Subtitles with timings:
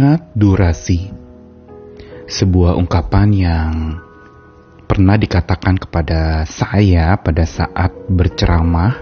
[0.00, 1.12] Ingat durasi.
[2.24, 4.00] Sebuah ungkapan yang
[4.88, 8.96] pernah dikatakan kepada saya pada saat berceramah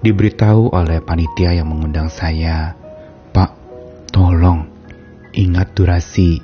[0.00, 2.72] diberitahu oleh panitia yang mengundang saya,
[3.36, 3.52] "Pak,
[4.08, 4.64] tolong
[5.36, 6.40] ingat durasi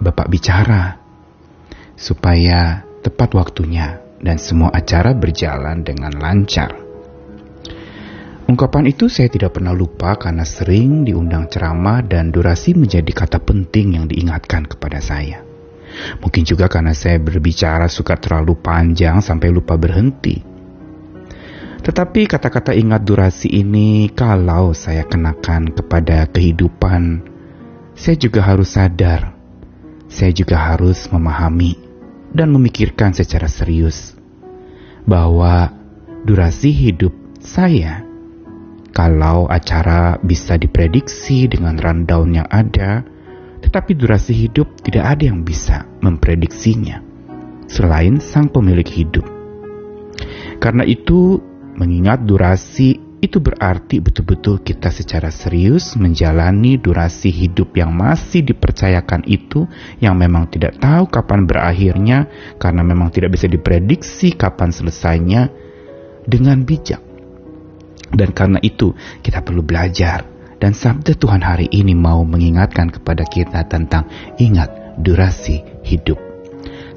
[0.00, 0.96] Bapak bicara
[2.00, 6.79] supaya tepat waktunya dan semua acara berjalan dengan lancar."
[8.50, 13.94] Ungkapan itu saya tidak pernah lupa karena sering diundang ceramah dan durasi menjadi kata penting
[13.94, 15.46] yang diingatkan kepada saya.
[16.18, 20.42] Mungkin juga karena saya berbicara suka terlalu panjang sampai lupa berhenti.
[21.78, 27.22] Tetapi kata-kata ingat durasi ini kalau saya kenakan kepada kehidupan,
[27.94, 29.30] saya juga harus sadar.
[30.10, 31.78] Saya juga harus memahami
[32.34, 34.18] dan memikirkan secara serius
[35.06, 35.70] bahwa
[36.26, 38.09] durasi hidup saya
[38.90, 43.06] kalau acara bisa diprediksi dengan rundown yang ada,
[43.62, 47.02] tetapi durasi hidup tidak ada yang bisa memprediksinya
[47.70, 49.22] selain sang pemilik hidup.
[50.58, 51.38] Karena itu,
[51.78, 59.68] mengingat durasi itu berarti betul-betul kita secara serius menjalani durasi hidup yang masih dipercayakan itu
[60.00, 62.18] yang memang tidak tahu kapan berakhirnya
[62.56, 65.52] karena memang tidak bisa diprediksi kapan selesainya
[66.24, 67.09] dengan bijak.
[68.10, 70.26] Dan karena itu kita perlu belajar
[70.60, 76.20] dan sabda Tuhan hari ini mau mengingatkan kepada kita tentang ingat durasi hidup.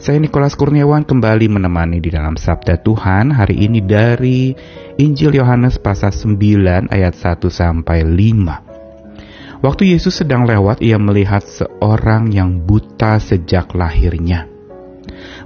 [0.03, 4.51] Saya Nikolas Kurniawan kembali menemani di dalam sabda Tuhan hari ini dari
[4.99, 9.63] Injil Yohanes pasal 9 ayat 1 sampai 5.
[9.63, 14.52] Waktu Yesus sedang lewat, ia melihat seorang yang buta sejak lahirnya.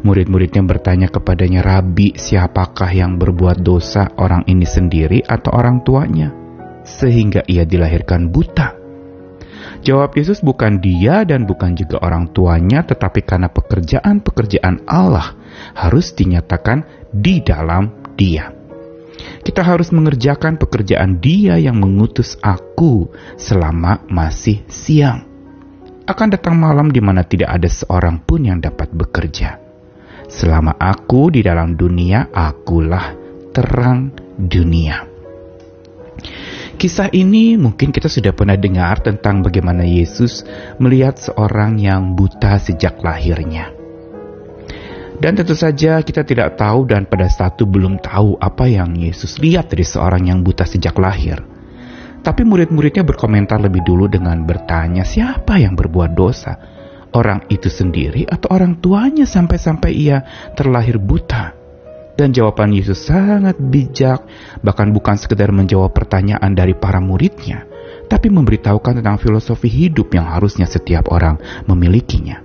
[0.08, 6.32] Murid-muridnya bertanya kepadanya, Rabi, siapakah yang berbuat dosa orang ini sendiri atau orang tuanya?
[6.88, 8.72] Sehingga ia dilahirkan buta.
[9.84, 15.36] Jawab Yesus bukan dia dan bukan juga orang tuanya, tetapi karena pekerjaan-pekerjaan Allah
[15.76, 18.48] harus dinyatakan di dalam dia.
[19.44, 25.28] Kita harus mengerjakan pekerjaan dia yang mengutus aku selama masih siang.
[26.08, 29.67] Akan datang malam di mana tidak ada seorang pun yang dapat bekerja.
[30.28, 33.16] Selama aku di dalam dunia, akulah
[33.56, 35.08] terang dunia.
[36.78, 40.46] Kisah ini mungkin kita sudah pernah dengar tentang bagaimana Yesus
[40.78, 43.74] melihat seorang yang buta sejak lahirnya.
[45.18, 49.42] Dan tentu saja kita tidak tahu dan pada saat itu belum tahu apa yang Yesus
[49.42, 51.42] lihat dari seorang yang buta sejak lahir.
[52.22, 56.77] Tapi murid-muridnya berkomentar lebih dulu dengan bertanya siapa yang berbuat dosa
[57.14, 60.18] orang itu sendiri atau orang tuanya sampai-sampai ia
[60.56, 61.58] terlahir buta?
[62.18, 64.26] Dan jawaban Yesus sangat bijak,
[64.66, 67.70] bahkan bukan sekedar menjawab pertanyaan dari para muridnya,
[68.10, 71.38] tapi memberitahukan tentang filosofi hidup yang harusnya setiap orang
[71.70, 72.42] memilikinya.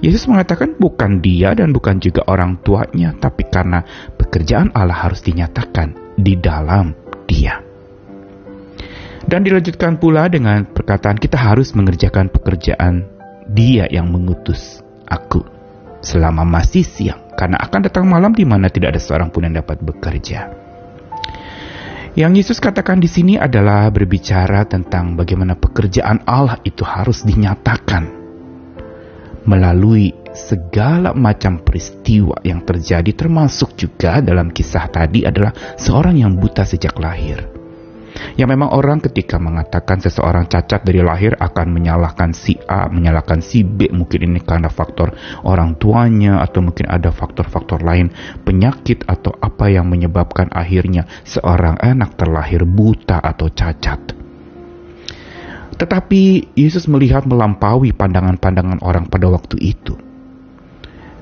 [0.00, 3.84] Yesus mengatakan bukan dia dan bukan juga orang tuanya, tapi karena
[4.16, 6.96] pekerjaan Allah harus dinyatakan di dalam
[7.28, 7.60] dia.
[9.28, 13.17] Dan dilanjutkan pula dengan perkataan kita harus mengerjakan pekerjaan
[13.48, 15.42] dia yang mengutus aku
[16.04, 19.82] selama masih siang, karena akan datang malam di mana tidak ada seorang pun yang dapat
[19.82, 20.52] bekerja.
[22.18, 28.18] Yang Yesus katakan di sini adalah berbicara tentang bagaimana pekerjaan Allah itu harus dinyatakan
[29.46, 36.66] melalui segala macam peristiwa yang terjadi termasuk juga dalam kisah tadi adalah seorang yang buta
[36.66, 37.57] sejak lahir.
[38.38, 43.66] Yang memang orang ketika mengatakan seseorang cacat dari lahir akan menyalahkan si A, menyalahkan si
[43.66, 45.10] B, mungkin ini karena faktor
[45.42, 48.14] orang tuanya atau mungkin ada faktor-faktor lain,
[48.46, 54.14] penyakit atau apa yang menyebabkan akhirnya seorang anak terlahir buta atau cacat.
[55.74, 59.98] Tetapi Yesus melihat melampaui pandangan-pandangan orang pada waktu itu.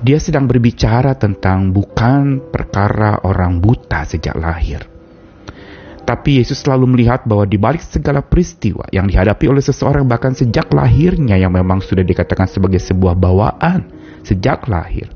[0.05, 4.96] Dia sedang berbicara tentang bukan perkara orang buta sejak lahir
[6.07, 10.71] tapi Yesus selalu melihat bahwa di balik segala peristiwa yang dihadapi oleh seseorang bahkan sejak
[10.71, 13.91] lahirnya yang memang sudah dikatakan sebagai sebuah bawaan
[14.23, 15.11] sejak lahir.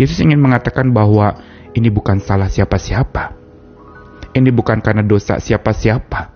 [0.00, 1.36] Yesus ingin mengatakan bahwa
[1.76, 3.36] ini bukan salah siapa-siapa.
[4.32, 6.32] Ini bukan karena dosa siapa-siapa,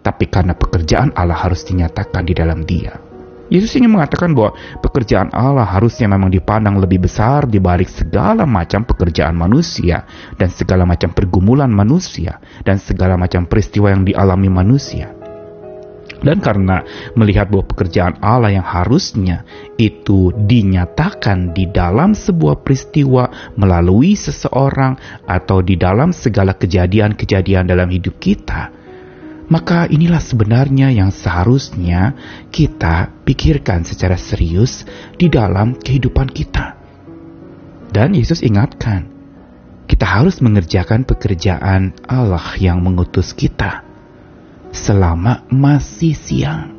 [0.00, 3.11] tapi karena pekerjaan Allah harus dinyatakan di dalam Dia.
[3.52, 9.36] Yesus ingin mengatakan bahwa pekerjaan Allah harusnya memang dipandang lebih besar dibalik segala macam pekerjaan
[9.36, 10.08] manusia
[10.40, 15.12] dan segala macam pergumulan manusia dan segala macam peristiwa yang dialami manusia.
[16.22, 16.86] Dan karena
[17.18, 19.42] melihat bahwa pekerjaan Allah yang harusnya
[19.74, 23.26] itu dinyatakan di dalam sebuah peristiwa
[23.58, 24.96] melalui seseorang
[25.26, 28.70] atau di dalam segala kejadian-kejadian dalam hidup kita,
[29.52, 32.16] Maka inilah sebenarnya yang seharusnya
[32.48, 34.88] kita pikirkan secara serius
[35.20, 36.80] di dalam kehidupan kita.
[37.92, 39.12] Dan Yesus ingatkan,
[39.84, 43.84] kita harus mengerjakan pekerjaan Allah yang mengutus kita
[44.72, 46.72] selama masih siang.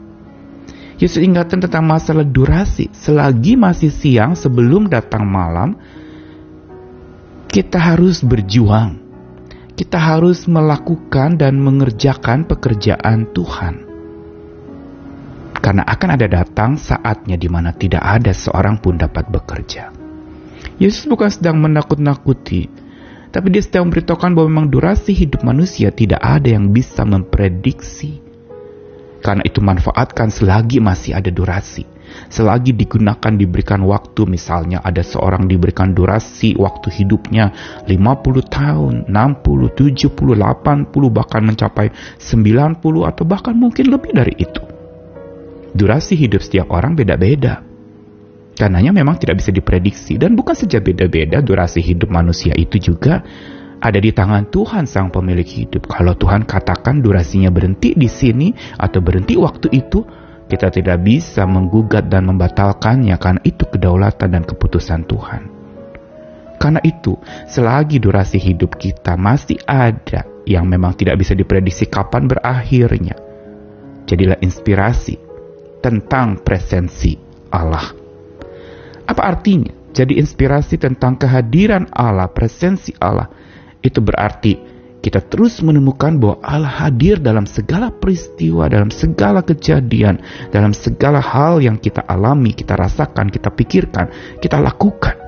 [0.97, 2.89] Yesus ingatkan tentang masalah durasi.
[2.89, 5.77] Selagi masih siang sebelum datang malam,
[7.53, 9.02] kita harus berjuang.
[9.73, 13.89] Kita harus melakukan dan mengerjakan pekerjaan Tuhan.
[15.57, 19.89] Karena akan ada datang saatnya di mana tidak ada seorang pun dapat bekerja.
[20.77, 22.69] Yesus bukan sedang menakut-nakuti,
[23.33, 28.21] tapi dia sedang memberitahukan bahwa memang durasi hidup manusia tidak ada yang bisa memprediksi.
[29.25, 31.93] Karena itu manfaatkan selagi masih ada durasi.
[32.29, 37.51] Selagi digunakan diberikan waktu misalnya ada seorang diberikan durasi waktu hidupnya
[37.85, 37.94] 50
[38.47, 39.13] tahun, 60,
[39.73, 44.61] 70, 80 bahkan mencapai 90 atau bahkan mungkin lebih dari itu.
[45.73, 47.65] Durasi hidup setiap orang beda-beda.
[48.53, 53.25] Karenanya memang tidak bisa diprediksi dan bukan saja beda-beda durasi hidup manusia itu juga
[53.83, 55.91] ada di tangan Tuhan sang pemilik hidup.
[55.91, 59.99] Kalau Tuhan katakan durasinya berhenti di sini atau berhenti waktu itu,
[60.53, 65.41] kita tidak bisa menggugat dan membatalkannya karena itu kedaulatan dan keputusan Tuhan.
[66.61, 67.17] Karena itu,
[67.50, 73.17] selagi durasi hidup kita masih ada yang memang tidak bisa diprediksi kapan berakhirnya,
[74.05, 75.17] jadilah inspirasi
[75.81, 77.17] tentang presensi
[77.49, 77.91] Allah.
[79.09, 79.73] Apa artinya?
[79.94, 83.29] Jadi inspirasi tentang kehadiran Allah, presensi Allah,
[83.83, 84.72] itu berarti
[85.03, 91.59] kita terus menemukan bahwa Allah hadir dalam segala peristiwa, dalam segala kejadian, dalam segala hal
[91.59, 95.19] yang kita alami, kita rasakan, kita pikirkan, kita lakukan.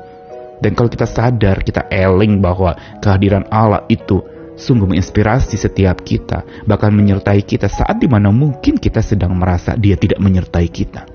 [0.64, 2.72] Dan kalau kita sadar, kita eling bahwa
[3.04, 4.24] kehadiran Allah itu
[4.56, 10.00] sungguh menginspirasi setiap kita, bahkan menyertai kita saat di mana mungkin kita sedang merasa dia
[10.00, 11.15] tidak menyertai kita.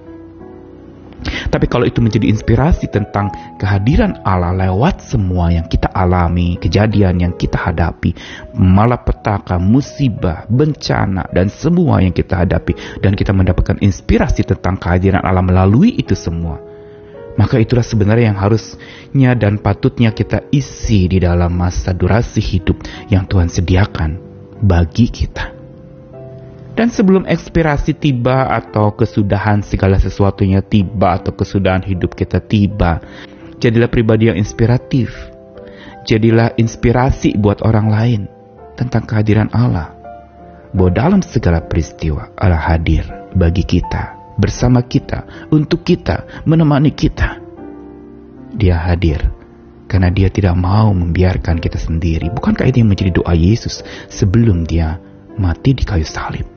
[1.23, 3.29] Tapi kalau itu menjadi inspirasi tentang
[3.61, 8.17] kehadiran Allah lewat semua yang kita alami, kejadian yang kita hadapi,
[8.57, 15.45] malapetaka, musibah, bencana, dan semua yang kita hadapi, dan kita mendapatkan inspirasi tentang kehadiran Allah
[15.45, 16.59] melalui itu semua,
[17.37, 22.81] maka itulah sebenarnya yang harusnya dan patutnya kita isi di dalam masa durasi hidup
[23.13, 24.11] yang Tuhan sediakan
[24.61, 25.60] bagi kita.
[26.81, 33.05] Dan sebelum ekspirasi tiba atau kesudahan segala sesuatunya tiba atau kesudahan hidup kita tiba,
[33.61, 35.13] jadilah pribadi yang inspiratif.
[36.09, 38.21] Jadilah inspirasi buat orang lain
[38.81, 39.93] tentang kehadiran Allah.
[40.73, 43.05] Bahwa dalam segala peristiwa Allah hadir
[43.37, 47.45] bagi kita, bersama kita, untuk kita, menemani kita.
[48.57, 49.29] Dia hadir
[49.85, 52.33] karena dia tidak mau membiarkan kita sendiri.
[52.33, 54.97] Bukankah itu yang menjadi doa Yesus sebelum dia
[55.37, 56.50] mati di kayu salib?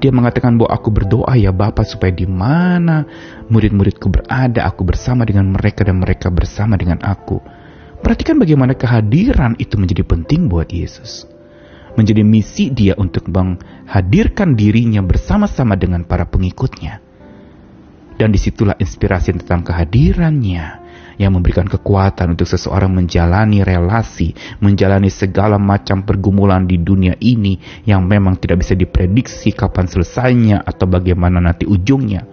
[0.00, 3.04] Dia mengatakan bahwa aku berdoa ya Bapa supaya di mana
[3.52, 7.36] murid-muridku berada, aku bersama dengan mereka dan mereka bersama dengan aku.
[8.00, 11.28] Perhatikan bagaimana kehadiran itu menjadi penting buat Yesus.
[12.00, 17.04] Menjadi misi dia untuk menghadirkan dirinya bersama-sama dengan para pengikutnya.
[18.16, 20.79] Dan di situlah inspirasi tentang kehadirannya
[21.20, 24.32] yang memberikan kekuatan untuk seseorang menjalani relasi,
[24.64, 30.88] menjalani segala macam pergumulan di dunia ini yang memang tidak bisa diprediksi kapan selesainya atau
[30.88, 32.24] bagaimana nanti ujungnya.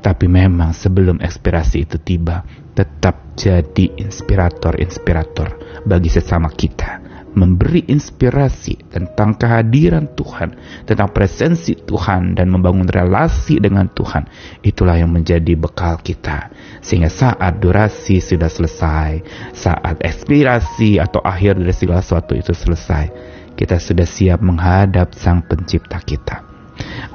[0.00, 9.36] Tapi memang sebelum ekspirasi itu tiba, tetap jadi inspirator-inspirator bagi sesama kita memberi inspirasi tentang
[9.36, 14.28] kehadiran Tuhan, tentang presensi Tuhan dan membangun relasi dengan Tuhan.
[14.60, 16.52] Itulah yang menjadi bekal kita.
[16.84, 19.10] Sehingga saat durasi sudah selesai,
[19.56, 23.08] saat ekspirasi atau akhir dari segala sesuatu itu selesai,
[23.56, 26.44] kita sudah siap menghadap Sang Pencipta kita.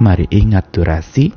[0.01, 1.33] Mari ingat durasi,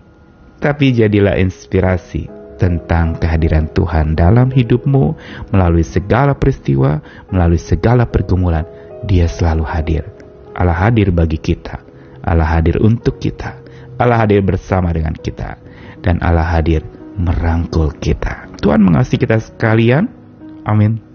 [0.61, 5.17] tapi jadilah inspirasi tentang kehadiran Tuhan dalam hidupmu
[5.51, 7.01] melalui segala peristiwa,
[7.33, 8.69] melalui segala pergumulan.
[9.09, 10.05] Dia selalu hadir.
[10.53, 11.81] Allah hadir bagi kita.
[12.21, 13.57] Allah hadir untuk kita.
[13.97, 15.57] Allah hadir bersama dengan kita.
[16.05, 16.85] Dan Allah hadir
[17.17, 18.53] merangkul kita.
[18.61, 20.05] Tuhan mengasihi kita sekalian.
[20.69, 21.10] Amin.